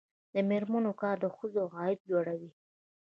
[0.33, 2.51] د میرمنو کار د ښځو عاید لوړوي.